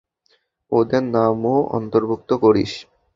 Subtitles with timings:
[0.71, 2.71] ওদের নামও অন্তর্ভুক্ত করিস।